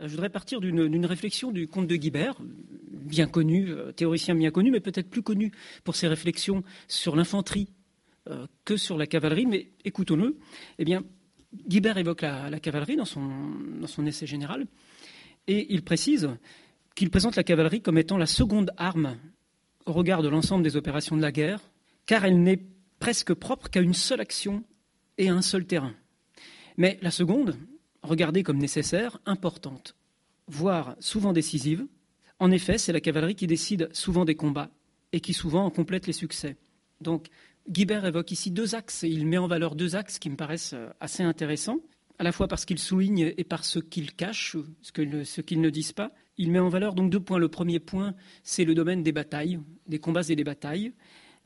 [0.00, 4.80] je voudrais partir d'une réflexion du comte de Guibert, bien connu, théoricien bien connu, mais
[4.80, 5.52] peut-être plus connu
[5.84, 7.68] pour ses réflexions sur l'infanterie
[8.64, 9.46] que sur la cavalerie.
[9.46, 10.36] Mais écoutons-le.
[10.78, 11.02] Eh bien,
[11.66, 14.66] Guibert évoque la, cavalerie dans son, essai général
[15.46, 16.30] et il précise
[16.94, 19.16] qu'il présente la cavalerie comme étant la seconde arme
[19.84, 21.60] au regard de l'ensemble des opérations de la guerre,
[22.06, 22.60] car elle n'est
[22.98, 24.64] presque propre qu'à une seule action
[25.18, 25.94] et à un seul terrain.
[26.76, 27.56] Mais la seconde,
[28.06, 29.96] regardée comme nécessaire, importante,
[30.48, 31.86] voire souvent décisive,
[32.38, 34.70] en effet, c'est la cavalerie qui décide souvent des combats
[35.12, 36.56] et qui souvent en complète les succès.
[37.00, 37.28] Donc,
[37.68, 40.88] Guibert évoque ici deux axes il met en valeur deux axes qui me paraissent euh,
[41.00, 41.80] assez intéressants,
[42.18, 45.92] à la fois parce qu'il souligne et par ce qu'il cache, ce qu'ils ne disent
[45.92, 46.12] pas.
[46.38, 47.38] Il met en valeur donc deux points.
[47.38, 50.92] Le premier point, c'est le domaine des batailles, des combats et des batailles.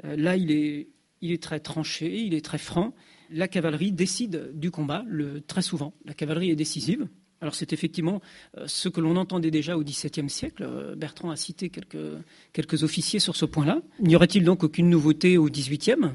[0.05, 2.95] Euh, là, il est très tranché, il est très franc.
[3.31, 5.95] La cavalerie décide du combat, le, très souvent.
[6.05, 7.09] La cavalerie est décisive.
[7.41, 8.21] Alors c'est effectivement
[8.59, 10.63] euh, ce que l'on entendait déjà au XVIIe siècle.
[10.63, 13.81] Euh, Bertrand a cité quelques, officiers sur ce point-là.
[14.01, 16.13] N'y aurait-il donc aucune nouveauté au XVIIIe,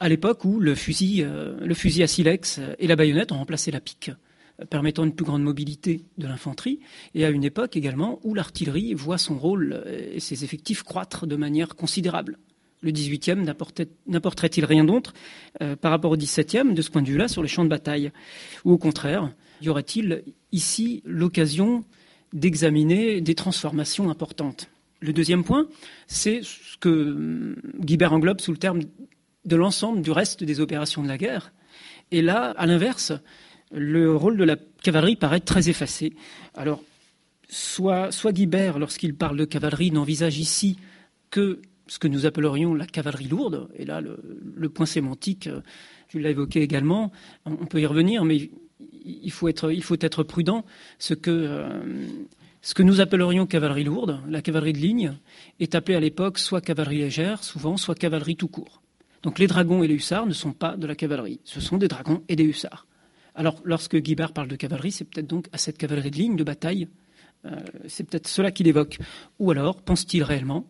[0.00, 4.10] à l'époque où euh, le fusil à silex et la baïonnette ont remplacé la pique,
[4.68, 6.80] permettant une plus grande mobilité de l'infanterie,
[7.14, 11.36] et à une époque également où l'artillerie voit son rôle et ses effectifs croître de
[11.36, 12.38] manière considérable?
[12.82, 13.42] Le XVIIIe
[14.06, 15.14] n'apporterait-il rien d'autre
[15.80, 18.12] par rapport au XVIIe de ce point de vue-là sur les champs de bataille?
[18.64, 19.32] Ou au contraire,
[19.62, 21.84] y aurait-il ici l'occasion
[22.32, 24.68] d'examiner des transformations importantes?
[25.00, 25.68] Le deuxième point,
[26.06, 28.80] c'est ce que hum, Guibert englobe sous le terme
[29.44, 31.52] de l'ensemble du reste des opérations de la guerre.
[32.10, 33.12] Et là, à l'inverse,
[33.72, 36.14] le rôle de la cavalerie paraît très effacé.
[36.54, 36.82] Alors,
[37.48, 40.78] soit, soit Guibert, lorsqu'il parle de cavalerie, n'envisage ici
[41.30, 45.60] que ce que nous appellerions la cavalerie lourde, et là, le, point sémantique, euh,
[46.08, 47.12] tu l'as évoqué également,
[47.44, 48.50] on peut y revenir, mais
[49.04, 50.64] il faut être, prudent.
[50.98, 51.82] Ce que, euh,
[52.62, 55.16] ce que nous appellerions cavalerie lourde, la cavalerie de ligne,
[55.60, 58.82] est appelée à l'époque soit cavalerie légère, souvent, soit cavalerie tout court.
[59.22, 61.88] Donc les dragons et les hussards ne sont pas de la cavalerie, ce sont des
[61.88, 62.86] dragons et des hussards.
[63.34, 66.44] Alors lorsque Guibert parle de cavalerie, c'est peut-être donc à cette cavalerie de ligne, de
[66.44, 66.88] bataille,
[67.44, 68.98] euh, c'est peut-être cela qu'il évoque.
[69.38, 70.66] Ou alors pense-t-il réellement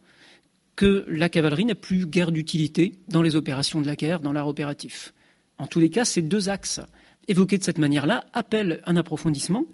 [0.76, 4.46] que la cavalerie n'a plus guère d'utilité dans les opérations de la guerre, dans l'art
[4.46, 5.14] opératif
[5.58, 6.80] En tous les cas, ces deux axes
[7.28, 9.64] évoqués de cette manière-là appellent un approfondissement.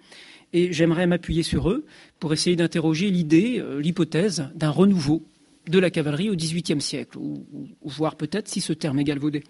[0.54, 1.86] Et j'aimerais m'appuyer sur eux
[2.20, 5.26] pour essayer d'interroger l'idée, euh, l'hypothèse d'un renouveau
[5.68, 7.46] de la cavalerie au XVIIIe siècle, ou,
[7.84, 9.44] voir peut-être si ce terme est galvaudé.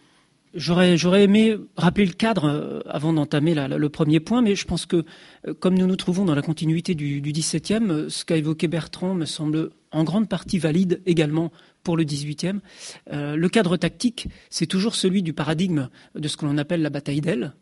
[0.54, 5.04] J'aurais, aimé rappeler le cadre euh, avant d'entamer le premier point, mais je pense que
[5.46, 9.24] euh, comme nous nous trouvons dans la continuité du, XVIIe, ce qu'a évoqué Bertrand me
[9.24, 11.52] semble en grande partie valide également
[11.82, 12.60] pour le XVIIIe.
[13.10, 17.20] le cadre tactique, c'est toujours celui du paradigme de ce que l'on appelle la bataille
[17.20, 17.52] d'ailes,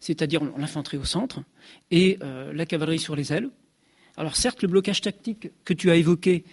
[0.00, 1.40] c'est-à-dire l'infanterie au centre
[1.90, 3.50] et euh, la cavalerie sur les ailes.
[4.16, 6.44] Alors certes, le blocage tactique que tu as évoqué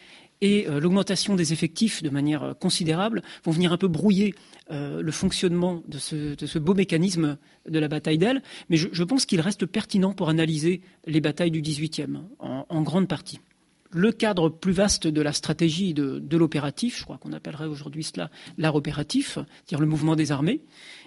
[0.41, 4.35] et euh, l'augmentation des effectifs de manière euh, considérable vont venir un peu brouiller
[4.69, 7.37] le fonctionnement de ce, beau mécanisme
[7.69, 11.61] de la bataille d'ailes, mais je, pense qu'il reste pertinent pour analyser les batailles du
[11.61, 13.39] XVIIIe en grande partie.
[13.91, 18.03] Le cadre plus vaste de la stratégie de, de l'opératif, je crois qu'on appellerait aujourd'hui
[18.03, 20.61] cela l'art opératif, c'est-à-dire le mouvement des armées,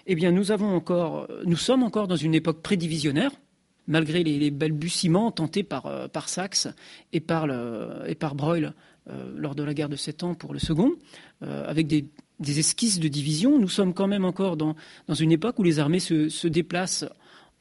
[0.07, 3.33] eh bien nous avons encore, nous sommes encore dans une époque prédivisionnaire,
[3.89, 6.69] malgré les, balbutiements tentés par, euh, par Saxe
[7.13, 8.75] et par, le, euh,
[9.37, 10.93] lors de la guerre de Sept Ans pour le second,
[11.43, 12.09] euh, avec des,
[12.41, 13.59] esquisses de division.
[13.59, 14.75] Nous sommes quand même encore dans,
[15.07, 17.07] dans une époque où les armées se, se déplacent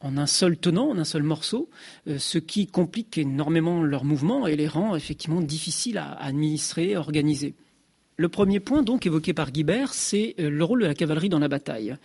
[0.00, 1.70] en un seul tenant, en un seul morceau,
[2.08, 7.00] euh, ce qui complique énormément leur mouvement et les rend effectivement difficiles à administrer, à
[7.00, 7.54] organiser.
[8.16, 11.38] Le premier point donc évoqué par Guibert, c'est euh, le rôle de la cavalerie dans
[11.38, 11.96] la bataille.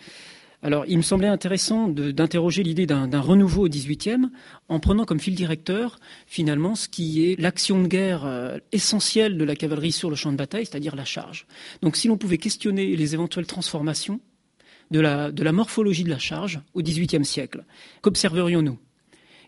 [0.64, 4.30] Alors, il me semblait intéressant d'interroger l'idée d'un renouveau au XVIIIe
[4.68, 9.44] en prenant comme fil directeur, finalement, ce qui est l'action de guerre euh, essentielle de
[9.44, 11.46] la cavalerie sur le champ de bataille, c'est-à-dire la charge.
[11.82, 14.20] Donc, si l'on pouvait questionner les éventuelles transformations
[14.92, 17.64] de la, morphologie de la charge au XVIIIe siècle.
[18.02, 18.78] Qu'observerions-nous?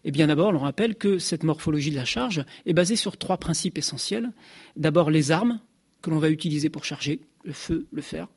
[0.05, 3.39] Eh bien d'abord, on rappelle que cette morphologie de la charge est basée sur trois
[3.39, 4.33] principes essentiels.
[4.77, 5.61] D'abord les armes
[6.03, 8.29] que l'on va utiliser pour charger, le feu, le fer,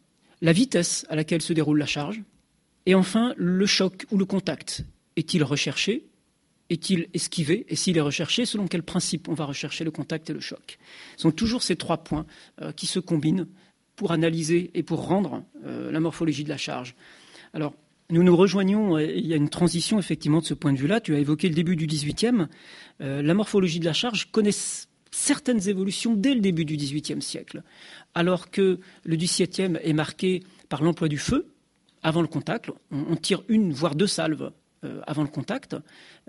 [0.41, 2.21] la vitesse à laquelle se déroule la charge,
[2.87, 4.85] et enfin le choc ou le contact.
[5.17, 6.07] Est-il recherché?
[6.69, 7.65] Est-il esquivé?
[7.69, 10.79] Et s'il est recherché, selon quel principe on va rechercher le contact et le choc?
[11.17, 12.25] Ce sont toujours ces trois points
[12.61, 13.47] euh, qui se combinent
[13.95, 16.95] pour analyser et pour rendre euh, la morphologie de la charge.
[17.53, 17.73] Alors,
[18.09, 21.01] nous nous rejoignons, il y a une transition effectivement de ce point de vue-là.
[21.01, 22.47] Tu as évoqué le début du XVIIIe.
[23.01, 24.55] Euh, la morphologie de la charge connaît
[25.11, 27.63] certaines évolutions dès le début du XVIIIe siècle,
[28.15, 31.47] alors que le XVIIe est marqué par l'emploi du feu
[32.07, 32.71] avant le contact.
[32.91, 34.51] On, tire une, voire deux salves
[35.05, 35.75] avant le contact.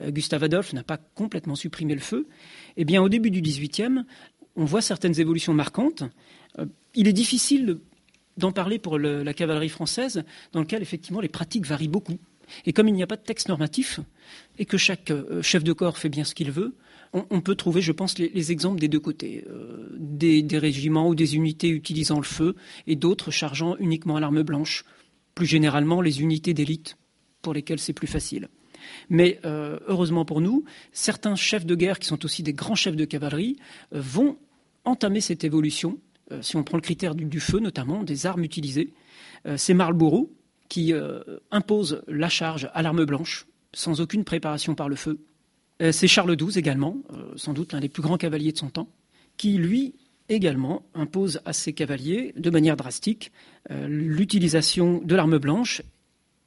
[0.03, 2.27] Gustave Adolphe n'a pas complètement supprimé le feu.
[2.77, 4.05] Eh bien, au début du XVIIIe,
[4.57, 6.03] on voit certaines évolutions marquantes.
[6.95, 7.79] il est difficile
[8.39, 12.19] d'en parler pour la cavalerie française, dans lequel effectivement les pratiques varient beaucoup.
[12.67, 14.01] Et comme il n'y a pas de texte normatif,
[14.59, 16.75] et que chaque euh, chef de corps fait bien ce qu'il veut,
[17.15, 19.43] on, peut trouver, je pense, les, exemples des deux côtés.
[19.49, 22.55] Euh, des, régiments ou des unités utilisant le feu,
[22.87, 24.85] et d'autres chargeant uniquement à l'arme blanche.
[25.39, 26.97] Plus généralement, les unités d'élite,
[27.43, 28.49] pour lesquelles c'est plus facile.
[29.09, 32.97] Mais euh, heureusement pour nous, certains chefs de guerre, qui sont aussi des grands chefs
[32.97, 33.57] de cavalerie,
[33.93, 34.37] vont
[34.85, 35.99] entamer cette évolution
[36.33, 38.93] euh, si on prend le critère du, feu notamment, des armes utilisées,
[39.47, 40.29] euh, c'est Marlborough
[40.69, 41.21] qui euh,
[41.51, 45.19] impose la charge à l'arme blanche, sans aucune préparation par le feu.
[45.93, 46.97] c'est Charles XII également,
[47.37, 48.89] sans doute l'un des plus grands cavaliers de son temps,
[49.37, 49.95] qui, lui,
[50.29, 53.33] également impose à ses cavaliers, de manière drastique,
[53.71, 55.83] l'utilisation de l'arme blanche,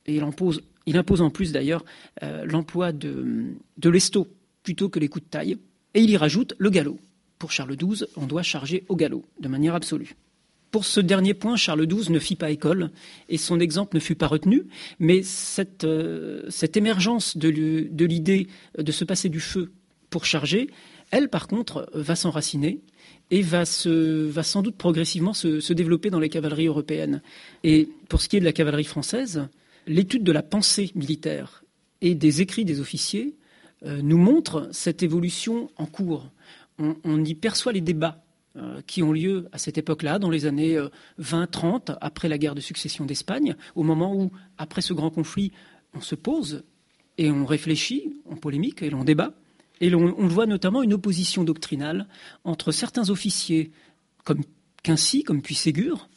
[0.06, 1.86] et il impose, en plus d'ailleurs
[2.22, 3.46] l'emploi de,
[3.78, 4.28] de l'esto
[4.64, 5.58] plutôt que les coups de taille,
[5.94, 7.00] et il y rajoute le galop.
[7.40, 10.16] Pour Charles XII, on doit charger au galop, de manière absolue.
[10.72, 12.92] Pour ce dernier point, Charles XII ne fit pas école
[13.28, 14.64] et son exemple ne fut pas retenu,
[15.00, 18.48] mais cette, euh, émergence de, l'idée
[18.78, 19.74] de se passer du feu
[20.10, 20.70] pour charger,
[21.12, 22.80] elle, par contre, va s'enraciner
[23.30, 27.22] et va, sans doute progressivement se, développer dans les cavaleries européennes.
[27.64, 29.48] Et pour ce qui est de la cavalerie française,
[29.88, 31.64] l'étude de la pensée militaire
[32.02, 33.36] et des écrits des officiers
[33.86, 36.30] euh, nous montre cette évolution en cours
[37.04, 38.24] on, y perçoit les débats
[38.56, 40.78] euh, qui ont lieu à cette époque-là, dans les années
[41.20, 45.52] 20-30, euh, après la guerre de succession d'Espagne, au moment où, après ce grand conflit,
[45.94, 46.64] on se pose
[47.18, 49.34] et on réfléchit, on polémique et l'on débat.
[49.82, 52.08] Et on, voit notamment une opposition doctrinale
[52.44, 53.72] entre certains officiers,
[54.24, 54.42] comme
[54.84, 56.08] Quincy, comme Puységur,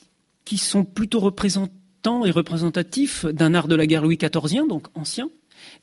[0.44, 5.30] qui sont plutôt représentants et représentatifs d'un art de la guerre Louis XIVien, donc ancien,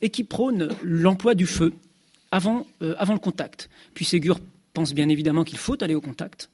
[0.01, 1.73] et qui prônent l'emploi du feu
[2.29, 3.69] avant, euh, avant le contact.
[3.95, 4.39] Puységur
[4.73, 6.51] pense bien évidemment qu'il faut aller au contact,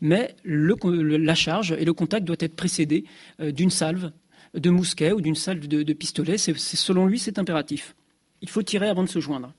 [0.00, 3.04] mais la charge et le contact doivent être précédés
[3.40, 4.10] euh, d'une salve
[4.54, 6.38] de mousquet ou d'une salve de, pistolet.
[6.38, 7.94] C'est, selon lui, c'est impératif.
[8.40, 9.52] Il faut tirer avant de se joindre.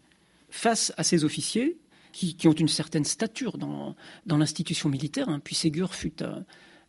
[0.57, 1.77] Face à ces officiers,
[2.11, 3.95] qui, ont une certaine stature dans,
[4.25, 6.39] l'institution militaire, hein, puis fut euh,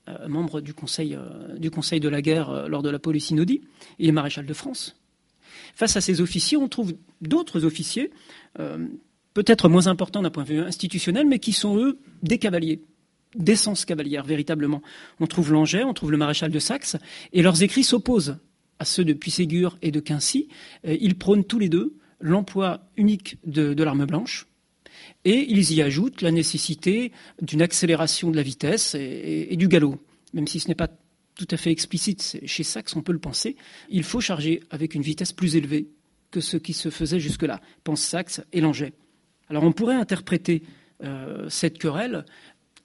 [0.08, 1.18] euh, membre du conseil,
[1.58, 2.98] du conseil de la guerre lors de la
[3.30, 3.60] Inaudi,
[3.98, 4.96] il est maréchal de France.
[5.74, 8.10] Face à ces officiers, on trouve d'autres officiers
[9.34, 12.80] peut-être moins importants d'un point de vue institutionnel, mais qui sont, eux, des cavaliers,
[13.34, 14.80] d'essence cavalière, véritablement.
[15.20, 16.96] On trouve Langeais, on trouve le maréchal de Saxe,
[17.34, 18.38] et leurs écrits s'opposent
[18.78, 20.48] à ceux de Puységur et de Quincy.
[20.86, 24.46] Euh, ils prônent tous les deux l'emploi unique de, l'arme blanche,
[25.24, 29.96] et ils y ajoutent la nécessité d'une accélération de la vitesse et, du galop,
[30.34, 30.88] même si ce n'est pas
[31.34, 33.56] tout à fait explicite chez Saxe, on peut le penser.
[33.88, 35.88] Il faut charger avec une vitesse plus élevée
[36.30, 38.92] que ce qui se faisait jusque-là, pensent Saxe et Langeais.
[39.48, 40.62] Alors on pourrait interpréter
[41.02, 42.24] euh, cette querelle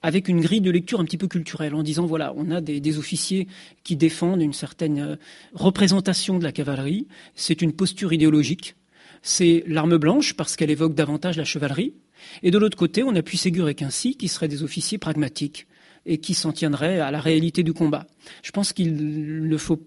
[0.04, 2.98] avec une grille de lecture un petit peu culturelle, en disant voilà, on a des,
[2.98, 3.48] officiers
[3.84, 5.16] qui défendent une certaine euh,
[5.54, 8.76] représentation de la cavalerie, c'est une posture idéologique,
[9.24, 11.94] c'est l'arme blanche parce qu'elle évoque davantage la chevalerie,
[12.42, 15.66] et de l'autre côté, on appuie Ségur et Quincy qui seraient des officiers pragmatiques
[16.06, 18.06] et qui s'en tiendraient à la réalité du combat.
[18.42, 19.82] Je pense qu'il ne faut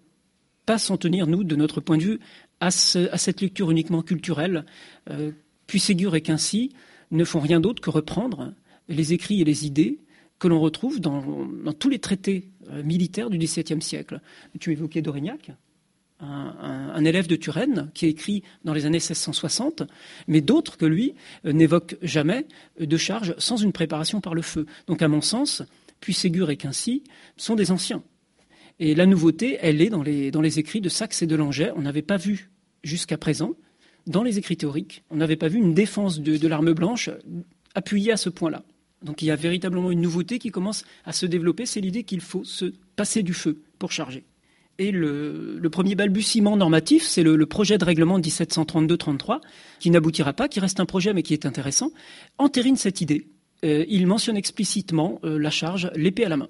[0.66, 2.20] pas s'en tenir, nous, de notre point de vue,
[2.60, 4.66] à, cette lecture uniquement culturelle.
[5.12, 5.32] Euh,
[5.68, 6.74] puis et Quincy
[7.12, 8.54] ne font rien d'autre que reprendre
[8.90, 10.00] les écrits et les idées
[10.40, 11.24] que l'on retrouve dans,
[11.78, 14.20] tous les traités euh, militaires du XVIIe siècle.
[14.60, 15.52] Tu évoquais Dorignac,
[16.20, 19.84] un, élève de Turenne qui écrit dans les années 1660,
[20.28, 21.14] mais d'autres que lui
[21.46, 22.48] euh, n'évoquent jamais
[22.80, 24.66] de charge sans une préparation par le feu.
[24.88, 25.64] Donc à mon sens,
[26.00, 27.04] puis Ségur et Quincy
[27.38, 28.04] sont des anciens.
[28.80, 31.72] Et la nouveauté, elle est dans les, dans les écrits de Saxe et de Langeais.
[31.76, 32.52] On n'avait pas vu
[32.84, 33.56] jusqu'à présent
[34.08, 37.10] dans les écrits théoriques, on n'avait pas vu une défense de, l'arme blanche
[37.76, 38.64] appuyée à ce point-là.
[39.04, 42.22] Donc il y a véritablement une nouveauté qui commence à se développer, c'est l'idée qu'il
[42.22, 44.24] faut se passer du feu pour charger.
[44.80, 49.42] Et le, premier balbutiement normatif, c'est le, projet de règlement 1732-33,
[49.80, 51.92] qui n'aboutira pas, qui reste un projet mais qui est intéressant,
[52.38, 53.28] entérine cette idée.
[53.66, 56.50] Euh, il mentionne explicitement euh, la charge, l'épée à la main.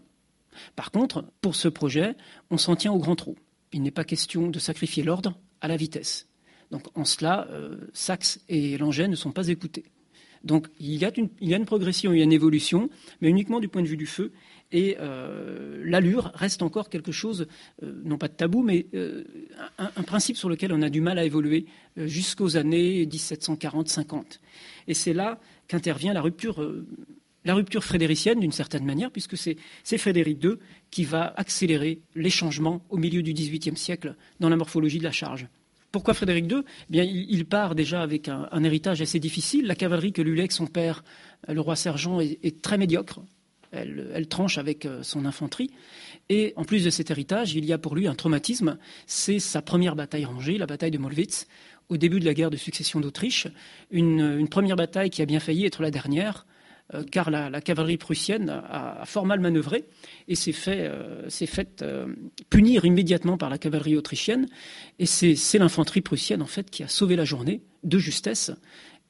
[0.76, 2.16] Par contre, pour ce projet,
[2.50, 3.36] on s'en tient au grand trou.
[3.72, 6.28] Il n'est pas question de sacrifier l'ordre à la vitesse.
[6.72, 9.86] Donc en cela, euh, Saxe et Langeais ne sont pas écoutés.
[10.44, 12.90] Donc il y, a une, progression, il y a une évolution,
[13.22, 14.32] mais uniquement du point de vue du feu.
[14.72, 17.48] Et euh, l'allure reste encore quelque chose,
[17.84, 18.88] euh, non pas de tabou, mais
[19.78, 24.40] un, un, principe sur lequel on a du mal à évoluer jusqu'aux années 1740-50.
[24.88, 26.62] Et c'est là qu'intervient la rupture,
[27.48, 29.58] la rupture frédéricienne d'une certaine manière, puisque c'est
[29.98, 30.56] Frédéric II
[30.92, 35.12] qui va accélérer les changements au milieu du XVIIIe siècle dans la morphologie de la
[35.12, 35.48] charge.
[35.92, 39.66] Pourquoi Frédéric II eh bien, il, part déjà avec un, héritage assez difficile.
[39.66, 41.04] La cavalerie que lui lègue son père,
[41.48, 43.22] le roi sergent, est, très médiocre.
[43.72, 45.72] Elle, tranche avec euh, son infanterie.
[46.30, 48.78] Et en plus de cet héritage, il y a pour lui un traumatisme.
[49.06, 51.48] C'est sa première bataille rangée, la bataille de Molwitz,
[51.90, 53.48] au début de la guerre de succession d'Autriche.
[53.92, 56.46] une première bataille qui a bien failli être la dernière
[56.94, 59.84] euh, car la, cavalerie prussienne a, fort mal manœuvré
[60.30, 60.90] et s'est fait
[61.82, 62.16] euh,
[62.50, 64.48] punir immédiatement par la cavalerie autrichienne.
[64.98, 68.52] Et c'est l'infanterie prussienne, en fait, qui a sauvé la journée de justesse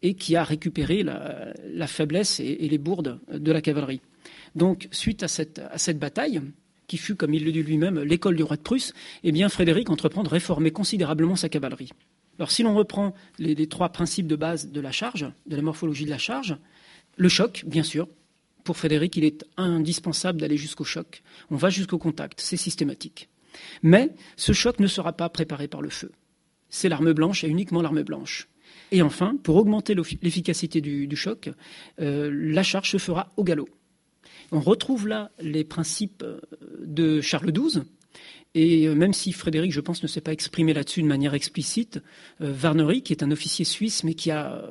[0.01, 4.01] et qui a récupéré la, faiblesse et, les bourdes de la cavalerie.
[4.55, 6.41] Donc, suite à cette, bataille,
[6.87, 9.89] qui fut, comme il le dit lui-même, l'école du roi de Prusse, eh bien, Frédéric
[9.89, 11.89] entreprend de réformer considérablement sa cavalerie.
[12.39, 15.61] Alors, si l'on reprend les, les, trois principes de base de la charge, de la
[15.61, 16.57] morphologie de la charge,
[17.17, 18.07] le choc, bien sûr.
[18.63, 21.23] Pour Frédéric, il est indispensable d'aller jusqu'au choc.
[21.49, 23.29] On va jusqu'au contact, c'est systématique.
[23.81, 26.11] Mais ce choc ne sera pas préparé par le feu.
[26.69, 28.49] C'est l'arme blanche et uniquement l'arme blanche.
[28.91, 31.49] Et enfin, pour augmenter l'efficacité du, choc,
[31.99, 33.69] euh, la charge se fera au galop.
[34.51, 36.39] On retrouve là les principes euh,
[36.85, 37.83] de Charles XII,
[38.55, 41.99] et euh, même si Frédéric, je pense, ne s'est pas exprimé là-dessus de manière explicite,
[42.39, 44.63] Warnery, qui est un officier suisse, mais qui a,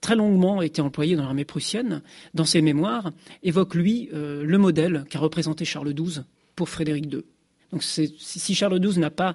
[0.00, 2.02] très longuement été employé dans l'armée prussienne,
[2.32, 6.22] dans ses mémoires, évoque lui euh, le modèle qu'a représenté Charles XII
[6.56, 7.22] pour Frédéric II.
[7.70, 9.34] Donc si Charles XII n'a pas,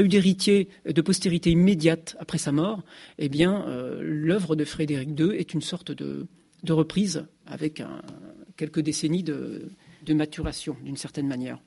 [0.00, 2.82] eu d'héritier de postérité immédiate après sa mort,
[3.18, 6.26] eh bien euh, l'œuvre de Frédéric II est une sorte de,
[6.68, 7.80] reprise avec
[8.56, 9.68] quelques décennies de,
[10.08, 11.58] maturation d'une certaine manière.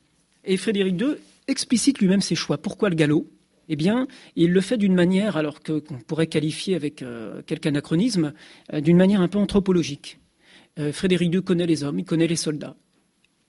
[0.45, 1.15] Et Frédéric II
[1.47, 2.57] explicite lui-même ses choix.
[2.57, 3.27] Pourquoi le galop?
[3.67, 8.33] Eh bien, il le fait d'une manière, alors qu'on pourrait qualifier avec euh, quelque anachronisme,
[8.73, 10.19] euh, d'une manière un peu anthropologique.
[10.79, 12.75] Euh, Frédéric II connaît les hommes, il connaît les soldats,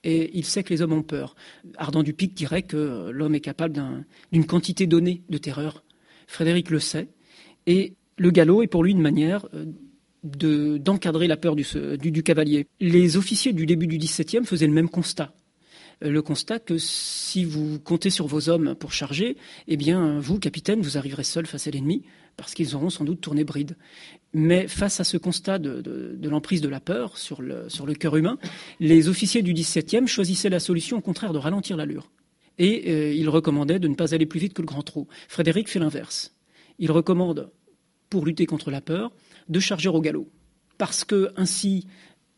[0.03, 1.35] et il sait que les hommes ont peur.
[1.77, 3.81] Ardent Dupic dirait que l'homme est capable
[4.31, 5.83] d'une quantité donnée de terreur.
[6.27, 7.07] Frédéric le sait,
[7.65, 9.47] et le galop est pour lui une manière
[10.23, 11.65] d'encadrer la peur du,
[11.97, 12.67] du, cavalier.
[12.79, 15.33] Les officiers du début du XVIIe faisaient le même constat
[16.01, 19.37] le constat que si vous comptez sur vos hommes pour charger,
[19.67, 22.03] eh bien, vous, capitaine, vous arriverez seul face à l'ennemi,
[22.37, 23.77] parce qu'ils auront sans doute tourné bride.
[24.33, 28.15] Mais face à ce constat de, l'emprise de la peur sur le, sur le cœur
[28.15, 28.37] humain,
[28.79, 32.09] les officiers du XVIIe choisissaient la solution au contraire de ralentir l'allure.
[32.57, 35.07] Et euh, ils recommandaient de ne pas aller plus vite que le grand trot.
[35.27, 36.35] Frédéric fait l'inverse.
[36.79, 37.51] Il recommande,
[38.11, 39.11] pour lutter contre la peur,
[39.49, 40.29] de charger au galop.
[40.77, 41.87] Parce que ainsi,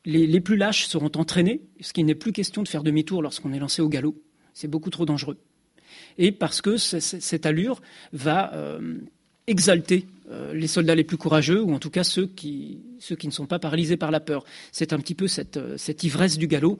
[0.06, 3.60] les, plus lâches seront entraînés, ce qui n'est plus question de faire demi-tour lorsqu'on est
[3.60, 4.16] lancé au galop.
[4.54, 5.38] C'est beaucoup trop dangereux.
[6.18, 9.00] Et parce que cette allure va euh,
[9.48, 12.82] exalter euh, les soldats les plus courageux, ou en tout cas ceux qui,
[13.24, 14.44] ne sont pas paralysés par la peur.
[14.72, 16.78] C'est un petit peu cette, euh, ivresse du galop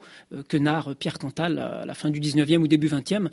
[0.48, 3.28] que narre Pierre Cantal à la fin du XIXe ou début XXe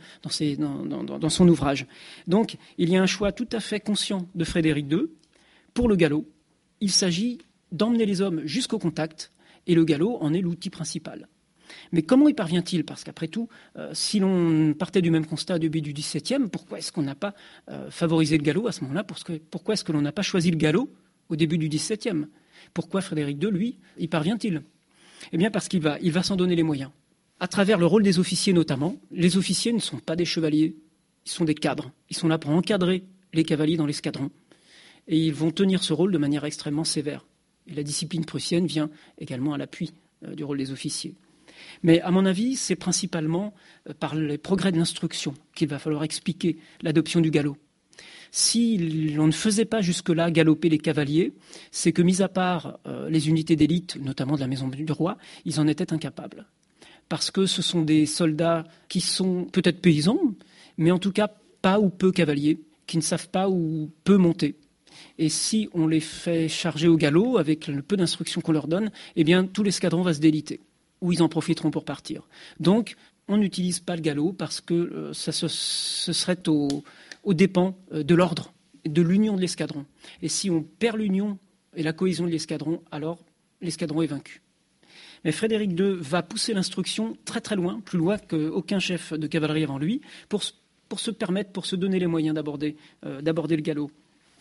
[0.57, 1.85] dans, dans son ouvrage.
[2.27, 5.07] Donc il y a un choix tout à fait conscient de Frédéric II
[5.73, 6.27] pour le galop.
[6.79, 7.39] Il s'agit
[7.71, 9.31] d'emmener les hommes jusqu'au contact
[9.67, 11.27] et le galop en est l'outil principal.
[11.91, 12.83] Mais comment y parvient-il?
[12.83, 13.47] Parce qu'après tout,
[13.77, 17.15] euh, si l'on partait du même constat au début du XVIIe, pourquoi est-ce qu'on n'a
[17.15, 17.33] pas
[17.69, 19.03] euh, favorisé le galop à ce moment-là?
[19.03, 20.89] Pourquoi est-ce que l'on n'a pas choisi le galop
[21.29, 22.27] au début du XVIIe
[22.73, 24.63] Pourquoi Frédéric II, lui, y parvient-il?
[25.31, 26.91] Eh bien parce qu'il va, il va s'en donner les moyens.
[27.39, 30.75] À travers le rôle des officiers notamment, les officiers ne sont pas des chevaliers,
[31.25, 31.91] ils sont des cadres.
[32.09, 34.29] Ils sont là pour encadrer les cavaliers dans l'escadron.
[35.07, 37.25] Et ils vont tenir ce rôle de manière extrêmement sévère.
[37.67, 38.89] Et la discipline prussienne vient
[39.19, 39.93] également à l'appui
[40.25, 41.15] euh, du rôle des officiers.
[41.83, 43.53] Mais à mon avis, c'est principalement
[43.89, 47.57] euh, par les progrès de l'instruction qu'il va falloir expliquer l'adoption du galop.
[48.31, 48.77] Si
[49.13, 51.33] l'on ne faisait pas jusque-là galoper les cavaliers,
[51.69, 55.17] c'est que, mis à part euh, les unités d'élite, notamment de la maison du roi,
[55.43, 56.47] ils en étaient incapables.
[57.09, 60.19] Parce que ce sont des soldats qui sont peut-être paysans,
[60.77, 61.29] mais en tout cas
[61.61, 64.55] pas ou peu cavaliers, qui ne savent pas ou peu monter.
[65.17, 68.91] Et si on les fait charger au galop avec le peu d'instructions qu'on leur donne,
[69.15, 70.61] eh bien tout l'escadron va se déliter,
[71.01, 72.27] ou ils en profiteront pour partir.
[72.59, 72.95] Donc
[73.27, 76.83] on n'utilise pas le galop parce que euh, ce, serait au,
[77.33, 78.53] dépens euh, de l'ordre,
[78.85, 79.85] de l'union de l'escadron.
[80.21, 81.37] Et si on perd l'union
[81.75, 83.23] et la cohésion de l'escadron, alors
[83.61, 84.41] l'escadron est vaincu.
[85.23, 89.63] Mais Frédéric II va pousser l'instruction très très loin, plus loin qu'aucun chef de cavalerie
[89.63, 90.41] avant lui, pour,
[90.89, 92.75] pour, se permettre, pour se donner les moyens d'aborder
[93.05, 93.91] euh, le galop.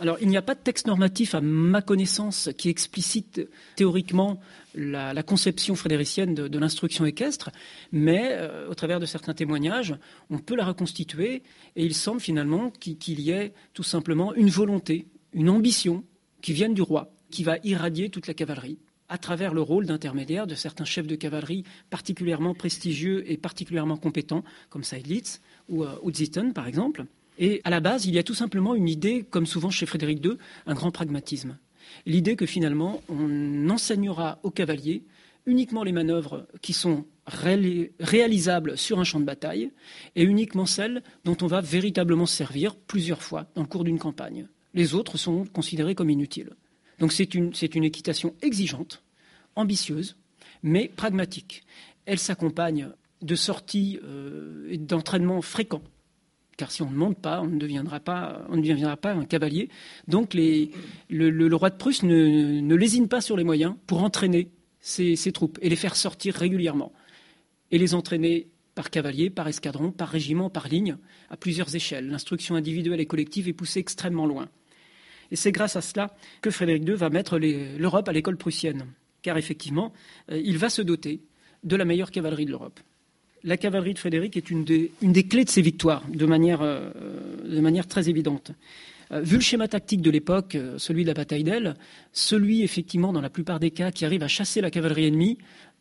[0.01, 4.41] Alors, il n'y a pas de texte normatif, à ma connaissance, qui explicite théoriquement
[4.75, 7.51] la, conception frédéricienne de, l'instruction équestre,
[7.93, 9.95] mais euh, au travers de certains témoignages,
[10.31, 11.43] on peut la reconstituer,
[11.77, 16.03] et il semble finalement qu'il y ait tout simplement une volonté, une ambition
[16.41, 18.79] qui vienne du roi, qui va irradier toute la cavalerie
[19.11, 24.45] à travers le rôle d'intermédiaire de certains chefs de cavalerie particulièrement prestigieux et particulièrement compétents,
[24.71, 27.05] comme Seydlitz ou, euh, par exemple.
[27.41, 30.23] Et à la base, il y a tout simplement une idée, comme souvent chez Frédéric
[30.25, 30.33] II,
[30.67, 31.59] un grand pragmatisme.
[32.05, 35.05] L'idée que finalement, on enseignera aux cavaliers
[35.47, 39.71] uniquement les manœuvres qui sont réalisables sur un champ de bataille
[40.17, 43.99] et uniquement celles dont on va véritablement se servir plusieurs fois dans le cours d'une
[43.99, 44.47] campagne.
[44.75, 46.51] Les autres sont considérés comme inutiles.
[46.99, 49.03] Donc c'est une, équitation exigeante,
[49.57, 50.19] ambitieuse,
[50.63, 51.63] mais pragmatique.
[52.05, 52.91] Elle s'accompagne
[53.23, 55.83] de sorties euh, et d'entraînements fréquents
[56.61, 59.71] car si on ne monte pas, on ne deviendra pas, un cavalier.
[60.09, 65.59] Donc le, roi de Prusse ne, lésine pas sur les moyens pour entraîner ses, troupes
[65.63, 66.93] et les faire sortir régulièrement.
[67.71, 70.99] Et les entraîner par cavalier, par escadron, par régiment, par ligne,
[71.31, 72.11] à plusieurs échelles.
[72.11, 74.51] L'instruction individuelle et collective est poussée extrêmement loin.
[75.31, 78.85] Et c'est grâce à cela que Frédéric II va mettre l'Europe à l'école prussienne,
[79.23, 79.95] car effectivement,
[80.31, 81.23] euh, il va se doter
[81.65, 82.81] de la meilleure cavalerie de l'Europe
[83.45, 84.91] la cavalerie de Frédéric est une des,
[85.25, 86.91] clés de ses victoires, de manière, euh,
[87.89, 88.53] très évidente.
[89.13, 91.75] Euh, vu le schéma tactique de l'époque, euh, celui de la bataille d'Aile,
[92.13, 95.39] celui, effectivement, dans la plupart des cas, qui arrive à chasser la cavalerie ennemie,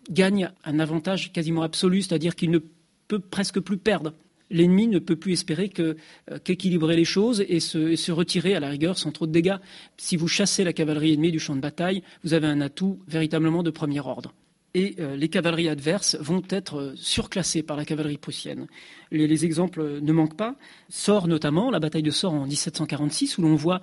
[0.10, 2.60] gagne un avantage quasiment absolu, c'est-à-dire qu'il ne
[3.08, 4.13] peut presque plus perdre.
[4.51, 9.12] L'ennemi ne peut plus espérer qu'équilibrer les choses et se, retirer à la rigueur sans
[9.12, 9.58] trop de dégâts.
[9.98, 13.62] Si vous chassez la cavalerie ennemie du champ de bataille, vous avez un atout véritablement
[13.62, 14.34] de premier ordre
[14.74, 18.68] et euh, les cavaleries adverses vont être euh, surclassées par la cavalerie prussienne.
[19.12, 20.56] Les, exemples ne manquent pas.
[20.90, 23.82] Sort notamment, la bataille de Sort en 1746, où l'on voit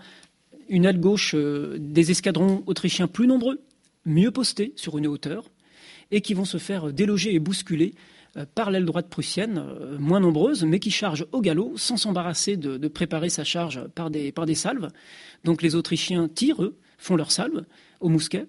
[0.68, 3.60] une aile gauche euh, des escadrons autrichiens plus nombreux,
[4.04, 5.50] mieux postés sur une hauteur,
[6.12, 7.94] et qui vont se faire déloger et bousculer
[8.54, 9.64] par l'aile droite prussienne,
[9.98, 14.30] moins nombreuse, mais qui charge au galop, sans s'embarrasser de, préparer sa charge par des,
[14.30, 14.90] par des salves.
[15.42, 17.64] Donc les Autrichiens tirent, eux, font leurs salves
[17.98, 18.46] au mousquet,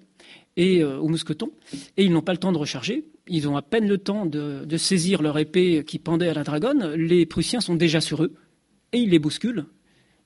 [0.57, 1.51] et euh, au mousqueton,
[1.95, 3.05] et ils n'ont pas le temps de recharger.
[3.27, 6.93] Ils ont à peine le temps de, saisir leur épée qui pendait à la dragonne.
[6.93, 8.33] Les Prussiens sont déjà sur eux,
[8.91, 9.65] et ils les bousculent.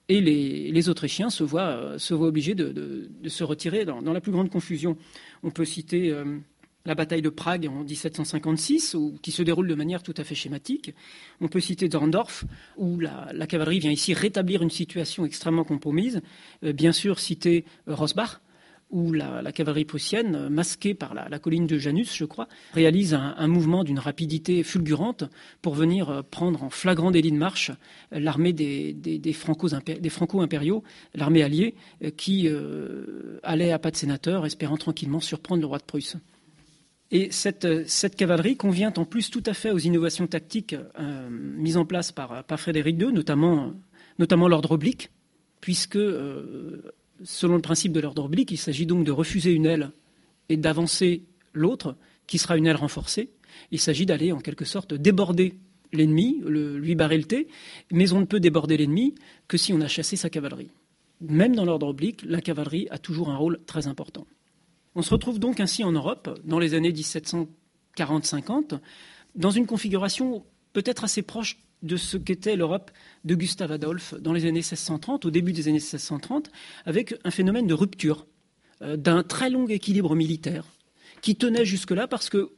[0.10, 4.32] Et les, Autrichiens se voient, euh, se voient obligés de, se retirer dans, la plus
[4.32, 4.98] grande confusion.
[5.44, 6.38] On peut citer euh,
[6.86, 10.94] la bataille de Prague en 1756, qui se déroule de manière tout à fait schématique.
[11.40, 12.46] On peut citer Dorndorf,
[12.78, 16.22] où la, cavalerie vient ici rétablir une situation extrêmement compromise.
[16.62, 18.42] bien sûr, citer Rosbach,
[18.92, 23.84] où la, cavalerie prussienne, masquée par la, colline de Janus, je crois, réalise un, mouvement
[23.84, 25.24] d'une rapidité fulgurante
[25.62, 27.72] pour venir euh, prendre en flagrant délit de marche
[28.12, 30.84] l'armée des, des, franco-impériaux,
[31.16, 35.78] l'armée alliée, euh, qui euh, allait à pas de sénateur, espérant tranquillement surprendre le roi
[35.78, 36.18] de Prusse.
[37.12, 40.78] Et cette, cavalerie convient en plus tout à fait aux innovations tactiques
[41.30, 45.10] mises en place par, Frédéric II, notamment l'ordre oblique,
[45.60, 46.00] puisque
[47.24, 49.92] selon le principe de l'ordre oblique, il s'agit donc de refuser une aile
[50.50, 51.96] et d'avancer l'autre,
[52.28, 53.30] qui sera une aile renforcée.
[53.72, 55.56] Il s'agit d'aller en quelque sorte déborder
[55.94, 57.48] l'ennemi, lui barrer le thé,
[57.92, 59.16] mais on ne peut déborder l'ennemi
[59.48, 60.70] que si on a chassé sa cavalerie.
[61.20, 64.26] Même dans l'ordre oblique, la cavalerie a toujours un rôle très important.
[64.96, 68.80] On se retrouve donc ainsi en Europe, dans les années 1740-50,
[69.36, 72.92] dans une configuration peut-être assez proche de ce qu'était l'Europe
[73.26, 76.52] de Gustave Adolphe dans les années 1630, au début des années 1630,
[76.86, 78.28] avec un phénomène de rupture
[78.82, 80.66] euh, d'un très long équilibre militaire
[81.22, 82.52] qui tenait jusque-là parce que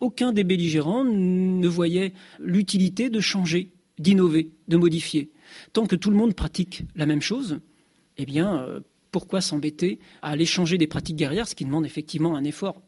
[0.00, 5.30] aucun des belligérants ne voyait l'utilité de changer, d'innover, de modifier.
[5.72, 7.60] Tant que tout le monde pratique la même chose,
[8.16, 12.34] eh bien, euh, pourquoi s'embêter à aller changer des pratiques guerrières, ce qui demande effectivement
[12.34, 12.82] un effort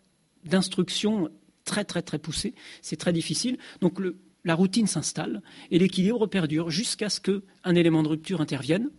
[0.45, 1.31] d'instruction
[1.65, 2.55] très très très poussé.
[2.83, 3.59] C'est très difficile.
[3.81, 8.91] Donc le, la routine s'installe et l'équilibre perdure jusqu'à ce qu'un élément de rupture intervienne.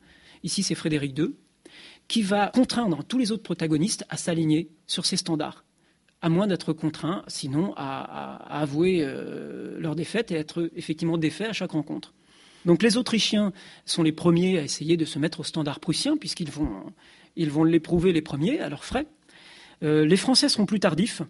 [0.44, 1.36] Ici, c'est Frédéric II,
[2.08, 5.66] qui va contraindre tous les autres protagonistes à s'aligner sur ces standards,
[6.22, 11.54] à moins d'être contraints, sinon, à, avouer euh, leur défaite et être effectivement défaits à
[11.54, 12.14] chaque rencontre.
[12.66, 13.54] Donc les Autrichiens
[13.86, 16.92] sont les premiers à essayer de se mettre au standard prussien, puisqu'ils vont,
[17.36, 19.06] l'éprouver les premiers à leurs frais.
[19.84, 21.22] Euh, les Français seront plus tardifs,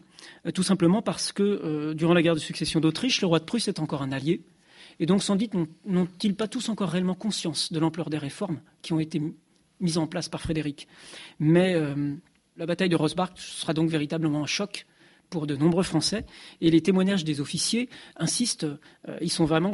[0.53, 3.67] tout simplement parce que euh, durant la guerre de succession d'Autriche, le roi de Prusse
[3.67, 4.41] est encore un allié.
[4.99, 5.51] Et donc, sans doute,
[5.85, 9.21] n'ont-ils pas tous encore réellement conscience de l'ampleur des réformes qui ont été
[9.79, 10.87] mises en place par Frédéric?
[11.39, 11.75] Mais
[12.55, 14.85] la bataille de Rosbach sera donc véritablement un choc
[15.29, 16.25] pour de nombreux Français.
[16.61, 18.67] Et les témoignages des officiers insistent,
[19.19, 19.73] ils sont vraiment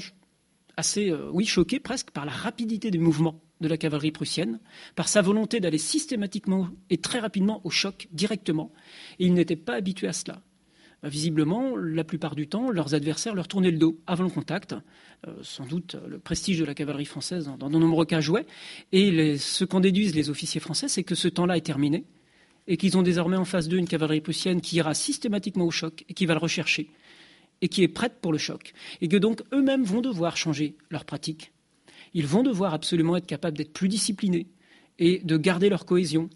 [0.76, 1.14] assez,
[1.46, 4.60] choqués presque par la rapidité des mouvements de la cavalerie prussienne,
[4.96, 8.72] par sa volonté d'aller systématiquement et très rapidement au choc directement.
[9.20, 10.42] Et ils n'étaient pas habitués à cela.
[11.04, 14.76] Euh, visiblement, la plupart du temps, leurs adversaires leur tournaient le dos avant le contact.
[15.28, 18.46] Euh, sans doute, le prestige de la cavalerie française, dans, de nombreux cas, jouait.
[18.92, 22.06] Et ce qu'en déduisent les officiers français, c'est que ce temps-là est terminé
[22.68, 26.06] et qu'ils ont désormais en face d'eux une cavalerie prussienne qui ira systématiquement au choc
[26.08, 26.92] et qui va le rechercher
[27.62, 28.74] et qui est prête pour le choc.
[29.02, 31.52] Et que donc eux-mêmes vont devoir changer leur pratique
[32.14, 34.48] ils vont devoir absolument être capables d'être plus disciplinés
[35.00, 36.30] et de garder leur cohésion,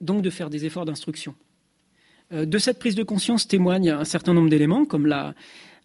[0.00, 1.34] donc de faire des efforts d'instruction.
[2.32, 5.06] Euh, de cette prise de conscience témoignent un certain nombre d'éléments, comme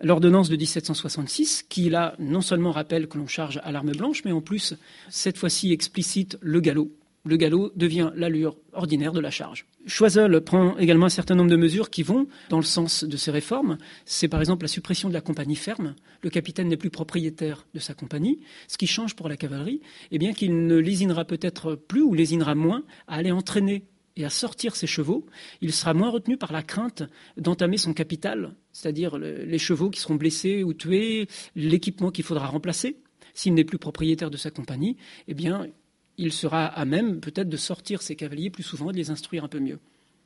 [0.02, 4.32] l'ordonnance de 1766, qui là non seulement rappelle que l'on charge à l'arme blanche, mais
[4.32, 4.76] en plus,
[5.10, 6.92] cette fois-ci explicite le galop.
[7.28, 9.66] Le galop devient l'allure ordinaire de la charge.
[9.86, 13.32] Choiseul prend également un certain nombre de mesures qui vont dans le sens de ces
[13.32, 13.78] réformes.
[14.06, 15.96] C'est par exemple la suppression de la compagnie ferme.
[16.22, 18.40] Le capitaine n'est plus propriétaire de sa compagnie.
[18.70, 22.56] Ce qui change pour la cavalerie, eh bien qu'il ne lésinera peut-être plus ou lésinera
[22.56, 23.84] moins à aller entraîner
[24.16, 25.26] et à sortir ses chevaux.
[25.60, 27.04] Il sera moins retenu par la crainte
[27.36, 32.96] d'entamer son capital, c'est-à-dire les chevaux qui seront blessés ou tués, l'équipement qu'il faudra remplacer.
[33.34, 34.96] S'il n'est plus propriétaire de sa compagnie,
[35.28, 35.68] eh bien,
[36.18, 39.44] il sera à même peut-être de sortir ses cavaliers plus souvent et de les instruire
[39.44, 39.80] un peu mieux.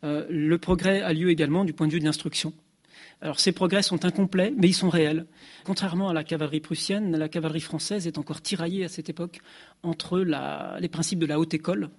[0.03, 2.53] Euh, le progrès a lieu également du point de vue de l'instruction.
[3.21, 5.25] Alors ces progrès sont incomplets, mais ils sont réels.
[5.63, 9.39] Contrairement à la cavalerie prussienne, la cavalerie française est encore tiraillée à cette époque
[9.83, 11.89] entre les principes de la haute école,